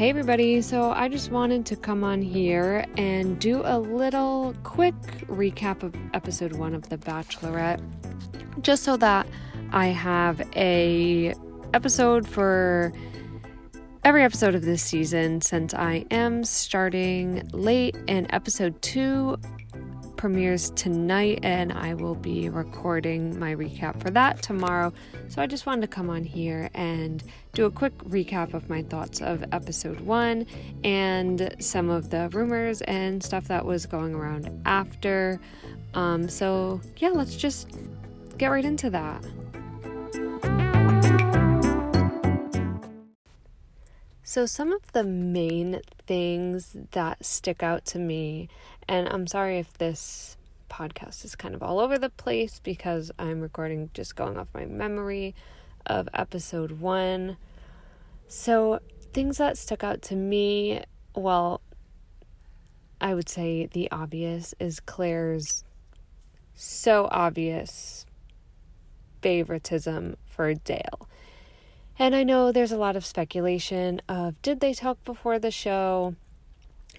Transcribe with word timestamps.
Hey, 0.00 0.08
everybody. 0.08 0.62
So, 0.62 0.92
I 0.92 1.08
just 1.08 1.30
wanted 1.30 1.66
to 1.66 1.76
come 1.76 2.04
on 2.04 2.22
here 2.22 2.86
and 2.96 3.38
do 3.38 3.60
a 3.62 3.78
little 3.78 4.54
quick 4.62 4.94
recap 5.26 5.82
of 5.82 5.94
episode 6.14 6.54
one 6.54 6.74
of 6.74 6.88
The 6.88 6.96
Bachelorette, 6.96 7.82
just 8.62 8.82
so 8.82 8.96
that 8.96 9.26
I 9.72 9.88
have 9.88 10.40
a 10.56 11.34
episode 11.74 12.26
for 12.26 12.94
every 14.02 14.22
episode 14.22 14.54
of 14.54 14.62
this 14.62 14.82
season 14.82 15.42
since 15.42 15.74
I 15.74 16.06
am 16.10 16.44
starting 16.44 17.46
late 17.52 17.94
and 18.08 18.26
episode 18.30 18.80
two 18.80 19.36
premieres 20.20 20.68
tonight, 20.72 21.38
and 21.42 21.72
I 21.72 21.94
will 21.94 22.14
be 22.14 22.50
recording 22.50 23.38
my 23.38 23.54
recap 23.54 24.02
for 24.02 24.10
that 24.10 24.42
tomorrow. 24.42 24.92
So 25.28 25.40
I 25.40 25.46
just 25.46 25.64
wanted 25.64 25.80
to 25.80 25.86
come 25.86 26.10
on 26.10 26.24
here 26.24 26.68
and 26.74 27.24
do 27.54 27.64
a 27.64 27.70
quick 27.70 27.96
recap 28.00 28.52
of 28.52 28.68
my 28.68 28.82
thoughts 28.82 29.22
of 29.22 29.42
episode 29.52 29.98
one 30.00 30.44
and 30.84 31.56
some 31.58 31.88
of 31.88 32.10
the 32.10 32.28
rumors 32.34 32.82
and 32.82 33.22
stuff 33.24 33.48
that 33.48 33.64
was 33.64 33.86
going 33.86 34.14
around 34.14 34.60
after. 34.66 35.40
Um, 35.94 36.28
so, 36.28 36.82
yeah, 36.98 37.08
let's 37.08 37.34
just 37.34 37.70
get 38.36 38.48
right 38.48 38.66
into 38.66 38.90
that. 38.90 39.24
So, 44.30 44.46
some 44.46 44.70
of 44.70 44.92
the 44.92 45.02
main 45.02 45.80
things 46.06 46.76
that 46.92 47.26
stick 47.26 47.64
out 47.64 47.84
to 47.86 47.98
me, 47.98 48.48
and 48.86 49.08
I'm 49.08 49.26
sorry 49.26 49.58
if 49.58 49.76
this 49.76 50.36
podcast 50.70 51.24
is 51.24 51.34
kind 51.34 51.52
of 51.52 51.64
all 51.64 51.80
over 51.80 51.98
the 51.98 52.10
place 52.10 52.60
because 52.62 53.10
I'm 53.18 53.40
recording 53.40 53.90
just 53.92 54.14
going 54.14 54.38
off 54.38 54.46
my 54.54 54.66
memory 54.66 55.34
of 55.84 56.08
episode 56.14 56.78
one. 56.78 57.38
So, 58.28 58.78
things 59.12 59.38
that 59.38 59.58
stuck 59.58 59.82
out 59.82 60.00
to 60.02 60.14
me, 60.14 60.84
well, 61.12 61.60
I 63.00 63.14
would 63.14 63.28
say 63.28 63.66
the 63.66 63.90
obvious 63.90 64.54
is 64.60 64.78
Clare's 64.78 65.64
so 66.54 67.08
obvious 67.10 68.06
favoritism 69.22 70.16
for 70.24 70.54
Dale. 70.54 71.08
And 72.00 72.16
I 72.16 72.22
know 72.22 72.50
there's 72.50 72.72
a 72.72 72.78
lot 72.78 72.96
of 72.96 73.04
speculation 73.04 74.00
of 74.08 74.40
did 74.40 74.60
they 74.60 74.72
talk 74.72 75.04
before 75.04 75.38
the 75.38 75.50
show? 75.50 76.14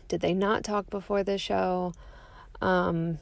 Did 0.08 0.22
they 0.22 0.36
not 0.36 0.64
talk 0.64 0.92
before 0.92 1.24
the 1.24 1.40
show? 1.40 1.94
Um, 2.62 3.18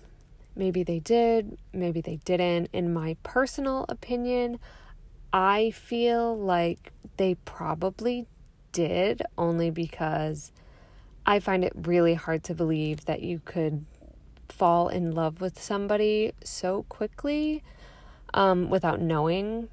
maybe 0.58 0.84
they 0.84 1.00
did, 1.00 1.58
maybe 1.72 2.02
they 2.02 2.18
didn't. 2.26 2.68
In 2.74 2.92
my 2.92 3.16
personal 3.24 3.86
opinion, 3.88 4.60
I 5.32 5.72
feel 5.72 6.38
like 6.38 6.92
they 7.16 7.36
probably 7.46 8.28
did 8.74 9.22
only 9.38 9.70
because 9.70 10.52
I 11.26 11.40
find 11.40 11.64
it 11.64 11.72
really 11.74 12.16
hard 12.16 12.44
to 12.44 12.54
believe 12.54 13.06
that 13.06 13.22
you 13.22 13.40
could 13.46 13.86
fall 14.50 14.90
in 14.90 15.14
love 15.14 15.40
with 15.40 15.58
somebody 15.58 16.34
so 16.44 16.84
quickly 16.90 17.64
um, 18.34 18.70
without 18.70 19.00
knowing 19.00 19.70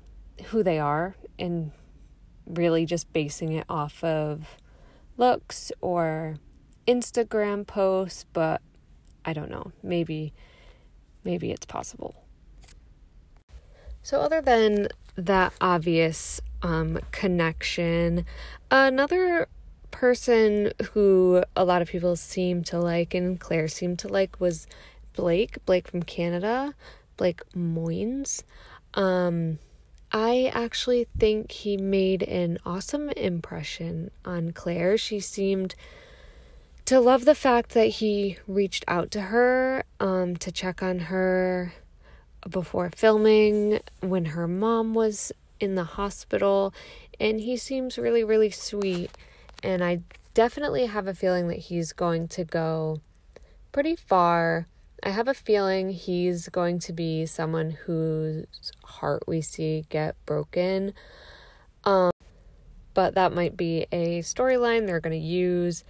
who 0.51 0.63
they 0.63 0.79
are 0.79 1.17
and 1.37 1.73
really 2.47 2.87
just 2.87 3.13
basing 3.13 3.53
it 3.53 3.65
off 3.69 4.03
of 4.03 4.57
looks 5.17 5.73
or 5.81 6.37
Instagram 6.87 7.67
posts, 7.67 8.25
but 8.33 8.63
I 9.25 9.33
don't 9.33 9.51
know. 9.51 9.73
Maybe 9.83 10.33
maybe 11.25 11.51
it's 11.51 11.67
possible. 11.67 12.15
So 14.03 14.21
other 14.21 14.41
than 14.41 14.89
that 15.17 15.53
obvious 15.61 16.41
um, 16.63 17.01
connection, 17.11 18.25
another 18.71 19.49
person 19.91 20.73
who 20.93 21.43
a 21.57 21.65
lot 21.65 21.83
of 21.83 21.89
people 21.89 22.15
seem 22.15 22.63
to 22.63 22.79
like 22.79 23.15
and 23.15 23.41
Clare 23.41 23.67
seemed 23.67 23.99
to 24.01 24.09
like 24.09 24.41
was 24.41 24.67
Blake, 25.15 25.65
Blake 25.65 25.89
from 25.89 26.03
Canada, 26.03 26.75
Blake 27.17 27.41
Moynes. 27.55 28.43
Um, 28.95 29.59
I 30.19 30.51
actually 30.55 31.09
think 31.19 31.53
he 31.53 31.77
made 31.77 32.23
an 32.23 32.57
awesome 32.65 33.11
impression 33.11 34.11
on 34.25 34.53
Clare. 34.53 34.97
She 34.97 35.21
seemed 35.21 35.75
to 36.87 37.01
love 37.01 37.27
the 37.27 37.35
fact 37.35 37.73
that 37.73 37.89
he 37.89 38.39
reached 38.49 38.83
out 38.89 39.11
to 39.11 39.21
her 39.21 39.85
um, 40.01 40.35
to 40.37 40.51
check 40.51 40.83
on 40.83 41.01
her 41.11 41.75
before 42.49 42.91
filming 42.97 43.81
when 44.01 44.25
her 44.27 44.49
mom 44.49 44.95
was 44.95 45.33
in 45.61 45.75
the 45.75 45.85
hospital. 45.85 46.73
And 47.21 47.41
he 47.41 47.59
seems 47.59 47.99
really, 47.99 48.25
really 48.25 48.51
sweet. 48.51 49.11
And 49.63 49.85
I 49.85 50.01
definitely 50.33 50.87
have 50.87 51.07
a 51.07 51.13
feeling 51.13 51.49
that 51.49 51.59
he's 51.59 51.93
going 51.93 52.29
to 52.29 52.45
go 52.45 53.03
pretty 53.71 53.95
far 53.95 54.67
I 55.03 55.11
have 55.11 55.29
a 55.29 55.35
feeling 55.35 55.91
he's 55.91 56.49
going 56.49 56.79
to 56.81 56.93
be 56.93 57.27
someone 57.27 57.71
whose 57.71 58.73
heart 58.83 59.25
we 59.27 59.41
see 59.41 59.85
get 59.89 60.17
broken. 60.27 60.95
Um, 61.85 62.11
but 62.95 63.15
that 63.15 63.33
might 63.33 63.57
be 63.57 63.87
a 63.93 64.21
storyline 64.21 64.87
they're 64.87 65.01
going 65.01 65.21
to 65.21 65.27
use 65.27 65.85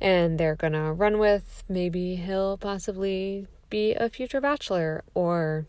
and 0.00 0.38
they're 0.38 0.54
going 0.56 0.72
to 0.72 0.92
run 0.92 1.18
with. 1.18 1.64
Maybe 1.68 2.16
he'll 2.16 2.56
possibly 2.56 3.48
be 3.70 3.94
a 3.94 4.08
future 4.08 4.40
bachelor, 4.40 5.02
or 5.14 5.66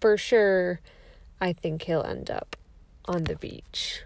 for 0.00 0.16
sure, 0.16 0.80
I 1.40 1.52
think 1.52 1.82
he'll 1.82 2.02
end 2.02 2.30
up 2.30 2.56
on 3.04 3.24
the 3.24 3.36
beach. 3.36 4.02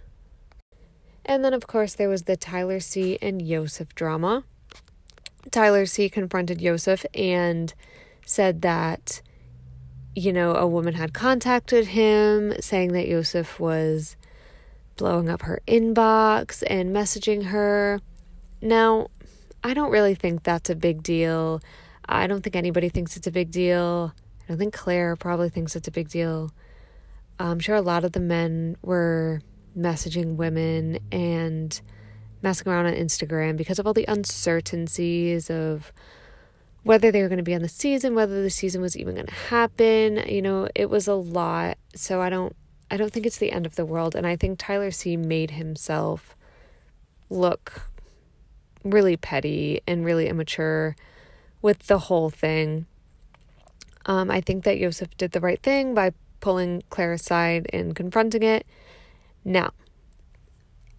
And 1.25 1.44
then, 1.44 1.54
of 1.54 1.66
course, 1.66 1.94
there 1.94 2.08
was 2.08 2.25
the 2.25 2.37
Tyler 2.37 2.81
C. 2.81 3.19
and 3.22 3.41
Yosef 3.41 3.94
drama. 3.94 4.44
Tyler 5.50 5.87
C. 5.87 6.08
confronted 6.08 6.60
Yosef 6.60 7.06
and 7.14 7.72
said 8.25 8.62
that, 8.62 9.22
you 10.14 10.32
know, 10.32 10.54
a 10.54 10.66
woman 10.66 10.94
had 10.94 11.12
contacted 11.12 11.88
him 11.88 12.54
saying 12.60 12.92
that 12.92 13.08
Yosef 13.08 13.58
was 13.60 14.16
blowing 14.97 15.28
up 15.28 15.42
her 15.42 15.60
inbox 15.66 16.62
and 16.66 16.94
messaging 16.94 17.47
her. 17.47 18.00
Now, 18.60 19.08
I 19.64 19.75
don't 19.75 19.91
really 19.91 20.14
think 20.14 20.42
that's 20.42 20.70
a 20.70 20.75
big 20.75 21.03
deal. 21.03 21.60
I 22.06 22.26
don't 22.26 22.42
think 22.42 22.56
anybody 22.56 22.88
thinks 22.88 23.16
it's 23.16 23.26
a 23.26 23.32
big 23.32 23.50
deal. 23.50 24.12
I 24.44 24.48
don't 24.48 24.58
think 24.58 24.75
Clare 24.75 25.16
probably 25.16 25.48
thinks 25.48 25.76
it's 25.76 25.88
a 25.88 25.92
big 25.92 26.08
deal. 26.08 26.50
I'm 27.38 27.60
sure 27.60 27.76
a 27.76 27.81
lot 27.81 28.04
of 28.04 28.12
the 28.12 28.20
men 28.20 28.76
were 28.82 29.41
messaging 29.76 30.37
women 30.37 30.98
and 31.10 31.81
messing 32.42 32.69
around 32.69 32.87
on 32.87 32.94
Instagram 32.94 33.56
because 33.56 33.78
of 33.78 33.87
all 33.87 33.94
the 33.94 34.04
uncertainties 34.06 35.50
of 35.50 35.92
whether 36.82 37.10
they 37.10 37.22
were 37.22 37.28
going 37.28 37.38
to 37.38 37.44
be 37.44 37.54
on 37.54 37.62
the 37.62 37.68
season, 37.68 38.14
whether 38.14 38.42
the 38.42 38.50
season 38.50 38.80
was 38.80 38.96
even 38.96 39.14
going 39.14 39.26
to 39.26 39.32
happen. 39.32 40.16
You 40.26 40.42
know, 40.42 40.68
it 40.74 40.88
was 40.88 41.06
a 41.06 41.14
lot. 41.14 41.78
So 41.94 42.20
I 42.20 42.30
don't 42.30 42.54
I 42.91 42.96
don't 42.96 43.12
think 43.12 43.26
it's 43.26 43.38
the 43.38 43.52
end 43.52 43.66
of 43.66 43.76
the 43.76 43.86
world 43.86 44.16
and 44.16 44.26
I 44.26 44.36
think 44.36 44.58
Tyler 44.58 44.90
C 44.90 45.16
made 45.16 45.52
himself 45.52 46.36
look 47.28 47.82
really 48.82 49.16
petty 49.16 49.80
and 49.86 50.04
really 50.04 50.28
immature 50.28 50.96
with 51.62 51.86
the 51.86 51.98
whole 51.98 52.30
thing. 52.30 52.86
Um, 54.06 54.30
I 54.30 54.40
think 54.40 54.64
that 54.64 54.78
Yosef 54.78 55.16
did 55.16 55.32
the 55.32 55.40
right 55.40 55.62
thing 55.62 55.94
by 55.94 56.12
pulling 56.40 56.82
Clare 56.90 57.12
aside 57.12 57.69
and 57.72 57.94
confronting 57.94 58.42
it. 58.42 58.66
Now, 59.44 59.72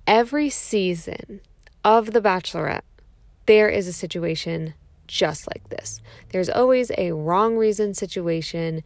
every 0.06 0.50
season 0.50 1.42
of 1.84 2.14
The 2.14 2.22
Bachelorette, 2.22 2.84
there 3.48 3.70
is 3.70 3.88
a 3.88 3.94
situation 3.94 4.76
just 5.12 5.46
like 5.48 5.68
this. 5.70 6.02
There's 6.30 6.50
always 6.50 6.90
a 6.98 7.12
wrong 7.12 7.58
reason 7.58 7.94
situation. 7.94 8.82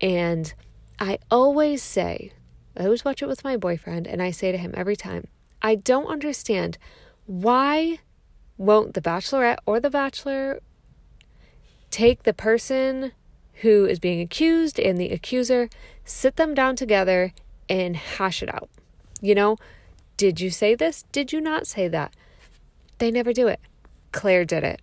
And 0.00 0.54
I 1.00 1.18
always 1.30 1.82
say, 1.82 2.32
I 2.76 2.84
always 2.84 3.04
watch 3.04 3.22
it 3.22 3.26
with 3.26 3.44
my 3.44 3.56
boyfriend, 3.56 4.06
and 4.06 4.22
I 4.22 4.30
say 4.30 4.52
to 4.52 4.58
him 4.58 4.72
every 4.76 4.96
time, 4.96 5.26
I 5.60 5.74
don't 5.74 6.06
understand 6.06 6.78
why 7.26 7.98
won't 8.56 8.94
the 8.94 9.00
bachelorette 9.00 9.58
or 9.66 9.80
the 9.80 9.90
bachelor 9.90 10.60
take 11.90 12.22
the 12.22 12.34
person 12.34 13.12
who 13.62 13.84
is 13.84 13.98
being 13.98 14.20
accused 14.20 14.78
and 14.78 14.98
the 14.98 15.10
accuser, 15.10 15.68
sit 16.04 16.36
them 16.36 16.54
down 16.54 16.76
together 16.76 17.32
and 17.68 17.96
hash 17.96 18.42
it 18.42 18.54
out. 18.54 18.68
You 19.20 19.34
know, 19.34 19.56
did 20.16 20.40
you 20.40 20.50
say 20.50 20.74
this? 20.74 21.04
Did 21.10 21.32
you 21.32 21.40
not 21.40 21.66
say 21.66 21.88
that? 21.88 22.14
They 22.98 23.10
never 23.10 23.32
do 23.32 23.48
it. 23.48 23.60
Clare 24.12 24.44
did 24.44 24.62
it. 24.62 24.80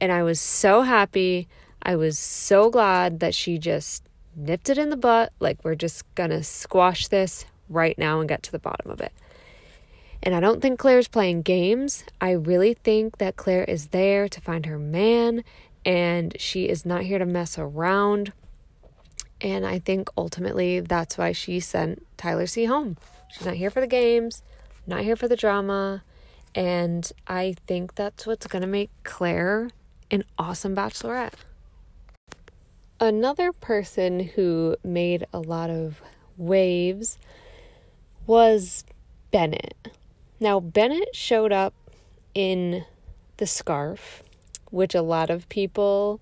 And 0.00 0.12
I 0.12 0.22
was 0.22 0.40
so 0.40 0.82
happy. 0.82 1.48
I 1.82 1.96
was 1.96 2.18
so 2.18 2.70
glad 2.70 3.20
that 3.20 3.34
she 3.34 3.58
just 3.58 4.02
nipped 4.34 4.68
it 4.68 4.78
in 4.78 4.90
the 4.90 4.96
butt. 4.96 5.32
Like, 5.40 5.64
we're 5.64 5.74
just 5.74 6.02
gonna 6.14 6.42
squash 6.42 7.08
this 7.08 7.46
right 7.68 7.96
now 7.98 8.20
and 8.20 8.28
get 8.28 8.42
to 8.44 8.52
the 8.52 8.58
bottom 8.58 8.90
of 8.90 9.00
it. 9.00 9.12
And 10.22 10.34
I 10.34 10.40
don't 10.40 10.60
think 10.60 10.78
Clare's 10.78 11.08
playing 11.08 11.42
games. 11.42 12.04
I 12.20 12.32
really 12.32 12.74
think 12.74 13.18
that 13.18 13.36
Clare 13.36 13.64
is 13.64 13.88
there 13.88 14.28
to 14.28 14.40
find 14.40 14.66
her 14.66 14.78
man 14.78 15.44
and 15.84 16.34
she 16.40 16.68
is 16.68 16.84
not 16.84 17.02
here 17.02 17.18
to 17.18 17.26
mess 17.26 17.58
around. 17.58 18.32
And 19.40 19.64
I 19.64 19.78
think 19.78 20.08
ultimately 20.16 20.80
that's 20.80 21.16
why 21.16 21.32
she 21.32 21.60
sent 21.60 22.04
Tyler 22.16 22.46
C 22.46 22.64
home. 22.64 22.96
She's 23.30 23.46
not 23.46 23.54
here 23.54 23.70
for 23.70 23.80
the 23.80 23.86
games, 23.86 24.42
not 24.86 25.02
here 25.02 25.14
for 25.14 25.28
the 25.28 25.36
drama. 25.36 26.02
And 26.54 27.10
I 27.28 27.54
think 27.66 27.94
that's 27.94 28.26
what's 28.26 28.46
going 28.46 28.62
to 28.62 28.68
make 28.68 28.90
Clare 29.04 29.70
an 30.10 30.24
awesome 30.38 30.74
bachelorette. 30.74 31.34
Another 32.98 33.52
person 33.52 34.20
who 34.20 34.76
made 34.82 35.26
a 35.32 35.38
lot 35.38 35.70
of 35.70 36.00
waves 36.36 37.18
was 38.26 38.84
Bennett. 39.30 39.76
Now, 40.40 40.60
Bennett 40.60 41.14
showed 41.14 41.52
up 41.52 41.74
in 42.34 42.84
the 43.36 43.46
scarf, 43.46 44.22
which 44.70 44.94
a 44.94 45.02
lot 45.02 45.30
of 45.30 45.48
people 45.48 46.20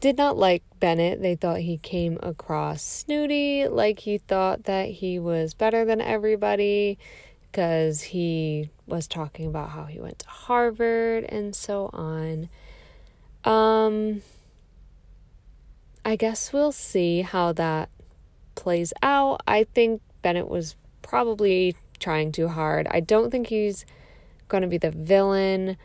did 0.00 0.16
not 0.16 0.36
like 0.36 0.62
Bennett. 0.78 1.22
They 1.22 1.34
thought 1.34 1.60
he 1.60 1.78
came 1.78 2.18
across 2.22 2.82
snooty, 2.82 3.66
like 3.66 4.00
he 4.00 4.18
thought 4.18 4.64
that 4.64 4.88
he 4.88 5.18
was 5.18 5.54
better 5.54 5.84
than 5.84 6.00
everybody 6.00 6.98
because 7.50 8.02
he 8.02 8.70
was 8.86 9.06
talking 9.06 9.46
about 9.46 9.70
how 9.70 9.84
he 9.84 9.98
went 9.98 10.18
to 10.20 10.28
Harvard 10.28 11.24
and 11.24 11.56
so 11.56 11.90
on. 11.92 12.48
Um 13.46 14.22
I 16.04 16.16
guess 16.16 16.52
we'll 16.52 16.72
see 16.72 17.22
how 17.22 17.52
that 17.54 17.88
plays 18.54 18.92
out. 19.02 19.42
I 19.46 19.64
think 19.64 20.02
Bennett 20.22 20.48
was 20.48 20.76
probably 21.02 21.74
trying 21.98 22.32
too 22.32 22.48
hard. 22.48 22.86
I 22.90 23.00
don't 23.00 23.30
think 23.30 23.48
he's 23.48 23.84
going 24.48 24.62
to 24.62 24.68
be 24.68 24.78
the 24.78 24.92
villain. 24.92 25.76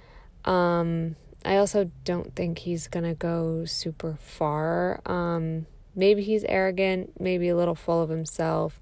Um, 0.46 1.16
I 1.44 1.58
also 1.58 1.90
don't 2.04 2.36
think 2.36 2.60
he's 2.60 2.88
going 2.88 3.06
to 3.06 3.16
go 3.16 3.66
super 3.66 4.16
far. 4.22 5.02
Um, 5.08 5.66
maybe 5.96 6.24
he's 6.24 6.44
arrogant, 6.44 7.20
maybe 7.20 7.50
a 7.50 7.56
little 7.56 7.76
full 7.76 8.02
of 8.02 8.10
himself, 8.10 8.80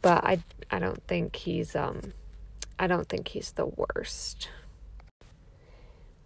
but 0.00 0.24
I 0.24 0.42
I 0.70 0.78
don't 0.78 1.02
think 1.06 1.36
he's 1.36 1.76
um 1.76 2.12
I 2.78 2.86
don't 2.86 3.08
think 3.08 3.28
he's 3.28 3.52
the 3.52 3.66
worst. 3.66 4.48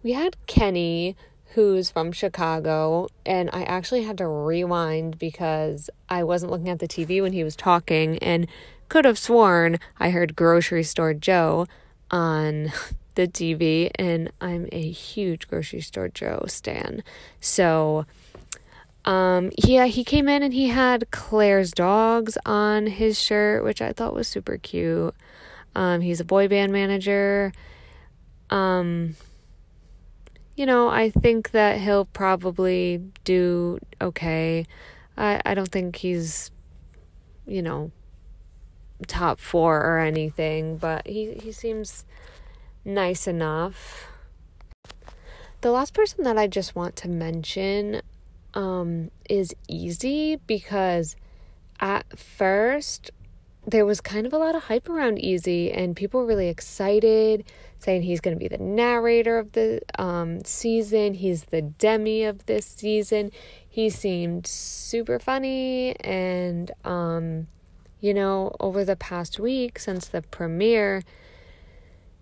We 0.03 0.13
had 0.13 0.35
Kenny 0.47 1.15
who's 1.53 1.89
from 1.89 2.11
Chicago, 2.11 3.07
and 3.25 3.49
I 3.53 3.63
actually 3.63 4.03
had 4.03 4.17
to 4.17 4.27
rewind 4.27 5.17
because 5.17 5.89
I 6.09 6.23
wasn't 6.23 6.51
looking 6.51 6.69
at 6.69 6.79
the 6.79 6.87
TV 6.87 7.21
when 7.21 7.33
he 7.33 7.43
was 7.43 7.55
talking 7.55 8.17
and 8.19 8.47
could 8.89 9.05
have 9.05 9.17
sworn 9.17 9.79
I 9.99 10.11
heard 10.11 10.35
Grocery 10.35 10.83
Store 10.83 11.13
Joe 11.13 11.67
on 12.11 12.71
the 13.15 13.27
TV, 13.27 13.89
and 13.95 14.31
I'm 14.39 14.67
a 14.71 14.89
huge 14.91 15.47
Grocery 15.47 15.81
Store 15.81 16.07
Joe 16.07 16.45
stan. 16.47 17.03
So, 17.39 18.05
um, 19.05 19.51
yeah, 19.57 19.85
he 19.85 20.03
came 20.03 20.27
in 20.29 20.43
and 20.43 20.53
he 20.53 20.67
had 20.69 21.09
Clare's 21.11 21.71
dogs 21.71 22.37
on 22.45 22.87
his 22.87 23.19
shirt, 23.19 23.63
which 23.63 23.81
I 23.81 23.93
thought 23.93 24.13
was 24.13 24.27
super 24.27 24.57
cute. 24.57 25.15
Um, 25.75 26.01
he's 26.01 26.19
a 26.19 26.25
boy 26.25 26.47
band 26.47 26.71
manager. 26.71 27.51
Um, 28.49 29.15
you 30.57 30.65
know, 30.65 30.89
I 30.89 31.11
think 31.11 31.51
that 31.51 31.79
he'll 31.79 32.05
probably 32.05 33.03
do 33.23 33.77
okay. 34.01 34.65
I, 35.15 35.39
I 35.45 35.53
don't 35.53 35.69
think 35.69 35.97
he's, 35.97 36.51
you 37.45 37.61
know, 37.61 37.91
top 39.05 39.39
four 39.39 39.79
or 39.79 39.99
anything, 39.99 40.77
but 40.77 41.05
he, 41.05 41.35
he 41.35 41.51
seems 41.51 42.05
nice 42.83 43.27
enough. 43.27 44.07
The 45.61 45.69
last 45.69 45.93
person 45.93 46.23
that 46.23 46.39
I 46.39 46.47
just 46.47 46.75
want 46.75 46.95
to 46.97 47.07
mention 47.07 48.01
um, 48.55 49.11
is 49.29 49.53
Easy 49.67 50.37
because 50.47 51.15
at 51.79 52.17
first 52.17 53.11
there 53.67 53.85
was 53.85 54.01
kind 54.01 54.25
of 54.25 54.33
a 54.33 54.37
lot 54.39 54.55
of 54.55 54.63
hype 54.63 54.89
around 54.89 55.19
Easy 55.19 55.71
and 55.71 55.95
people 55.95 56.21
were 56.21 56.25
really 56.25 56.47
excited 56.47 57.43
saying 57.79 58.03
he's 58.03 58.21
going 58.21 58.35
to 58.35 58.39
be 58.39 58.47
the 58.47 58.57
narrator 58.57 59.37
of 59.37 59.51
the 59.53 59.81
um, 59.99 60.43
season. 60.43 61.13
He's 61.13 61.45
the 61.45 61.61
Demi 61.61 62.23
of 62.23 62.45
this 62.45 62.65
season. 62.65 63.31
He 63.67 63.89
seemed 63.89 64.47
super 64.47 65.19
funny. 65.19 65.95
And, 66.01 66.71
um, 66.83 67.47
you 67.99 68.13
know, 68.13 68.55
over 68.59 68.83
the 68.83 68.95
past 68.95 69.39
week 69.39 69.79
since 69.79 70.07
the 70.07 70.21
premiere, 70.21 71.03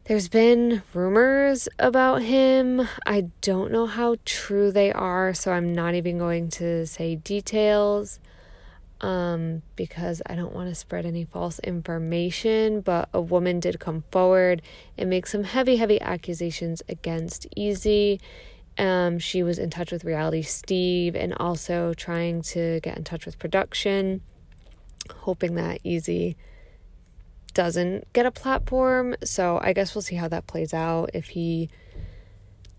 there's 0.05 0.27
been 0.27 0.83
rumors 0.93 1.67
about 1.79 2.21
him. 2.21 2.87
I 3.05 3.29
don't 3.41 3.71
know 3.71 3.87
how 3.87 4.17
true 4.23 4.71
they 4.71 4.91
are, 4.91 5.33
so 5.33 5.51
I'm 5.51 5.73
not 5.73 5.95
even 5.95 6.19
going 6.19 6.49
to 6.51 6.85
say 6.85 7.15
details 7.15 8.19
um, 9.01 9.61
because 9.75 10.21
I 10.25 10.35
don't 10.35 10.53
want 10.53 10.69
to 10.69 10.75
spread 10.75 11.05
any 11.05 11.25
false 11.25 11.59
information. 11.59 12.81
But 12.81 13.09
a 13.13 13.21
woman 13.21 13.59
did 13.59 13.79
come 13.79 14.03
forward 14.11 14.61
and 14.97 15.09
make 15.09 15.27
some 15.27 15.43
heavy, 15.43 15.77
heavy 15.77 15.99
accusations 16.01 16.81
against 16.87 17.47
Easy. 17.55 18.19
Um, 18.77 19.19
she 19.19 19.41
was 19.43 19.57
in 19.57 19.69
touch 19.69 19.91
with 19.91 20.03
Reality 20.03 20.41
Steve 20.41 21.15
and 21.15 21.33
also 21.35 21.93
trying 21.93 22.41
to 22.43 22.79
get 22.81 22.97
in 22.97 23.03
touch 23.03 23.25
with 23.25 23.39
production, 23.39 24.21
hoping 25.19 25.55
that 25.55 25.79
Easy 25.83 26.35
doesn't 27.53 28.11
get 28.11 28.25
a 28.25 28.31
platform. 28.31 29.15
So 29.23 29.59
I 29.61 29.71
guess 29.71 29.95
we'll 29.95 30.01
see 30.01 30.15
how 30.15 30.27
that 30.27 30.45
plays 30.45 30.73
out. 30.73 31.11
If 31.13 31.27
he 31.29 31.69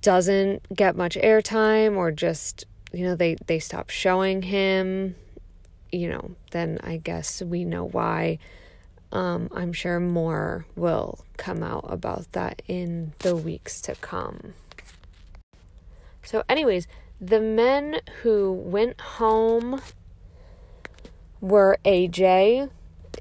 doesn't 0.02 0.66
get 0.74 0.96
much 0.96 1.16
airtime 1.16 1.96
or 1.96 2.12
just, 2.12 2.66
you 2.92 3.04
know, 3.04 3.16
they, 3.16 3.36
they 3.46 3.58
stop 3.58 3.88
showing 3.88 4.42
him 4.42 5.16
you 5.96 6.08
know, 6.08 6.32
then 6.50 6.78
I 6.82 6.98
guess 6.98 7.42
we 7.42 7.64
know 7.64 7.84
why. 7.84 8.38
Um, 9.12 9.48
I'm 9.54 9.72
sure 9.72 9.98
more 9.98 10.66
will 10.76 11.24
come 11.36 11.62
out 11.62 11.86
about 11.88 12.32
that 12.32 12.60
in 12.68 13.12
the 13.20 13.34
weeks 13.34 13.80
to 13.82 13.94
come. 13.94 14.54
So, 16.22 16.42
anyways, 16.48 16.86
the 17.20 17.40
men 17.40 18.00
who 18.22 18.52
went 18.52 19.00
home 19.00 19.80
were 21.40 21.78
AJ. 21.84 22.68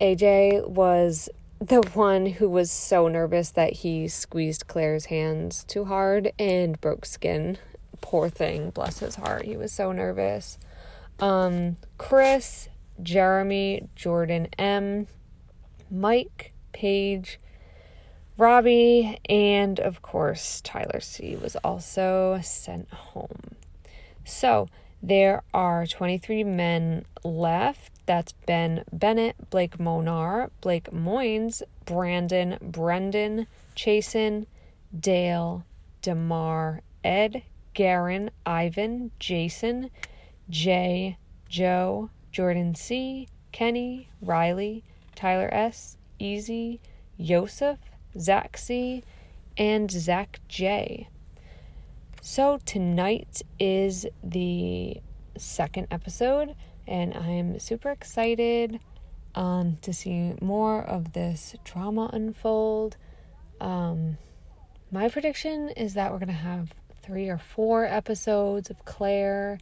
AJ 0.02 0.68
was 0.68 1.30
the 1.60 1.82
one 1.94 2.26
who 2.26 2.50
was 2.50 2.72
so 2.72 3.08
nervous 3.08 3.52
that 3.52 3.74
he 3.74 4.08
squeezed 4.08 4.68
Clare's 4.68 5.06
hands 5.06 5.64
too 5.64 5.86
hard 5.86 6.34
and 6.38 6.82
broke 6.82 7.06
skin. 7.06 7.58
Poor 8.02 8.28
thing, 8.28 8.72
bless 8.72 9.00
his 9.00 9.16
heart. 9.16 9.46
He 9.46 9.56
was 9.56 9.72
so 9.72 9.92
nervous 9.92 10.58
um, 11.20 11.78
Chris, 11.98 12.70
Jeremy, 13.02 13.88
Jordan 13.96 14.48
M, 14.58 15.08
Mike, 15.90 16.54
Paige, 16.74 17.40
Robbie, 18.38 19.18
and 19.30 19.80
of 19.80 20.02
course, 20.02 20.62
Tyler 20.62 21.00
C 21.00 21.36
was 21.36 21.56
also 21.58 22.40
sent 22.44 22.90
home. 22.94 23.56
So 24.26 24.68
there 25.02 25.44
are 25.54 25.86
23 25.86 26.44
men 26.44 27.06
left. 27.24 27.92
That's 28.06 28.34
Ben 28.46 28.84
Bennett, 28.92 29.50
Blake 29.50 29.78
Monar, 29.78 30.50
Blake 30.62 30.92
Moynes, 30.92 31.62
Brandon, 31.86 32.58
Brendan, 32.62 33.48
Chasen, 33.76 34.48
Dale, 34.98 35.64
Demar, 36.02 36.82
Ed, 37.04 37.44
Garin, 37.74 38.32
Ivan, 38.46 39.12
Jason, 39.20 39.92
Jay, 40.50 41.18
Joe, 41.50 42.10
Jordan 42.32 42.76
C, 42.76 43.28
Kenny, 43.52 44.10
Riley, 44.22 44.84
Tyler 45.16 45.50
S, 45.52 45.98
Easy, 46.20 46.80
Yosef, 47.18 47.80
Zach 48.20 48.58
C, 48.58 49.04
and 49.58 49.90
Zach 49.90 50.40
J. 50.48 51.08
So 52.22 52.60
tonight 52.66 53.42
is 53.60 54.06
the 54.24 55.02
second 55.38 55.88
episode, 55.92 56.56
and 56.88 57.14
I'm 57.14 57.60
super 57.60 57.92
excited 57.92 58.80
um, 59.36 59.78
to 59.82 59.94
see 59.94 60.34
more 60.42 60.82
of 60.82 61.14
this 61.14 61.56
drama 61.64 62.10
unfold. 62.14 62.98
Um, 63.62 64.18
my 64.92 65.10
prediction 65.10 65.70
is 65.70 65.94
that 65.94 66.12
we're 66.12 66.20
going 66.20 66.28
to 66.28 66.34
have 66.34 66.74
three 67.02 67.30
or 67.30 67.38
four 67.38 67.86
episodes 67.86 68.70
of 68.70 68.84
Clare 68.86 69.60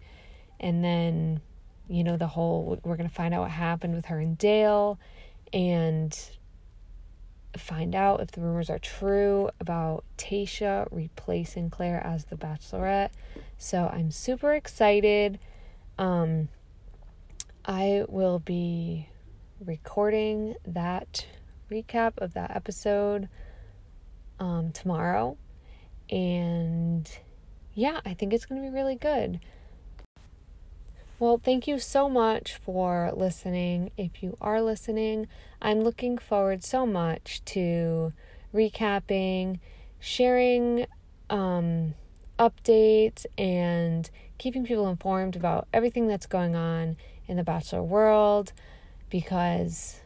and 0.60 0.83
then 0.83 1.41
you 1.88 2.03
know 2.03 2.17
the 2.17 2.27
whole 2.27 2.79
we're 2.83 2.95
going 2.95 3.10
to 3.10 3.13
find 3.13 3.33
out 3.33 3.41
what 3.41 3.51
happened 3.51 3.95
with 3.95 4.05
her 4.05 4.19
and 4.19 4.38
Dale 4.38 5.00
and 5.51 6.17
find 7.57 7.93
out 7.93 8.19
if 8.19 8.31
the 8.31 8.41
rumors 8.41 8.69
are 8.69 8.79
true 8.79 9.50
about 9.60 10.03
Tayshia 10.17 10.88
replacing 10.89 11.69
Clare 11.69 12.01
as 12.03 12.25
the 12.25 12.36
bachelorette. 12.36 13.12
So 13.57 13.89
I'm 13.93 14.12
super 14.12 14.53
excited. 14.53 15.39
Um 15.98 16.50
I 17.65 18.05
will 18.10 18.39
be 18.39 19.10
recording 19.63 20.55
that 20.65 21.25
recap 21.72 22.13
of 22.17 22.33
that 22.33 22.51
episode 22.55 23.29
um 24.39 24.72
tomorrow 24.72 25.38
and 26.10 27.10
yeah, 27.75 28.01
I 28.05 28.13
think 28.13 28.33
it's 28.33 28.45
going 28.45 28.62
to 28.62 28.69
be 28.69 28.74
really 28.74 28.95
good. 28.95 29.39
Well, 31.20 31.39
thank 31.41 31.67
you 31.67 31.79
so 31.79 32.10
much 32.10 32.55
for 32.55 33.12
listening. 33.15 33.91
If 33.98 34.24
you 34.24 34.36
are 34.41 34.62
listening, 34.62 35.27
I'm 35.62 35.82
looking 35.82 36.17
forward 36.17 36.63
so 36.63 36.86
much 36.86 37.46
to 37.46 38.13
recapping, 38.53 39.60
sharing 40.00 40.88
um, 41.29 41.93
updates 42.39 43.25
and 43.38 44.10
keeping 44.38 44.65
people 44.65 44.89
informed 44.89 45.36
about 45.36 45.67
everything 45.72 46.08
that's 46.08 46.25
going 46.25 46.55
on 46.55 46.98
in 47.27 47.38
the 47.38 47.43
Bachelor 47.43 47.84
world 47.84 48.51
because 49.10 50.01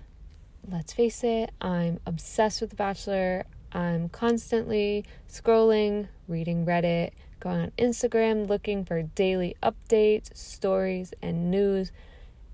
let's 0.70 0.92
face 0.92 1.24
it, 1.24 1.52
I'm 1.62 2.00
obsessed 2.06 2.60
with 2.60 2.72
The 2.72 2.76
Bachelor. 2.76 3.46
I'm 3.72 4.10
constantly 4.10 5.06
scrolling, 5.30 6.10
reading 6.28 6.66
Reddit, 6.66 7.12
going 7.40 7.62
on 7.62 7.72
Instagram, 7.78 8.48
looking 8.48 8.86
for 8.86 9.02
daily 9.02 9.56
updates, 9.62 10.36
stories, 10.36 11.14
and 11.22 11.52
news, 11.52 11.92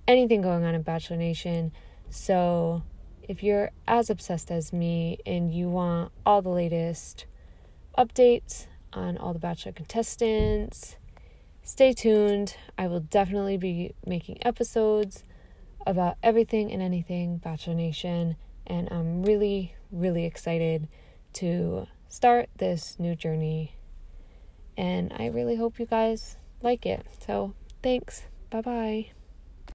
anything 0.08 0.42
going 0.42 0.64
on 0.64 0.76
in 0.76 0.82
Bachelor 0.82 1.18
Nation. 1.18 1.72
So, 2.10 2.84
if 3.28 3.42
you're 3.42 3.72
as 3.88 4.10
obsessed 4.10 4.52
as 4.52 4.74
me 4.74 5.18
and 5.26 5.54
you 5.54 5.70
want 5.70 6.12
all 6.26 6.42
the 6.42 6.50
latest 6.50 7.26
updates 7.98 8.68
on 8.92 9.18
all 9.18 9.34
the 9.34 9.40
Bachelor 9.40 9.72
contestants, 9.72 10.98
stay 11.64 11.94
tuned. 11.94 12.56
I 12.78 12.88
will 12.88 13.00
definitely 13.00 13.58
be 13.58 13.96
making 14.06 14.46
episodes 14.46 15.24
about 15.86 16.18
everything 16.24 16.72
and 16.72 16.82
anything 16.82 17.38
Bachelor 17.38 17.76
Nation, 17.76 18.36
and 18.68 18.88
I'm 18.92 19.24
really, 19.24 19.76
really 19.92 20.26
excited 20.26 20.88
to 21.34 21.88
start 22.08 22.50
this 22.58 22.98
new 23.00 23.16
journey. 23.16 23.76
And 24.78 25.14
I 25.16 25.28
really 25.28 25.56
hope 25.56 25.80
you 25.80 25.86
guys 25.86 26.38
like 26.62 26.86
it. 26.86 27.06
So, 27.26 27.54
thanks. 27.82 28.26
Bye 28.50 28.62
bye. 28.62 29.23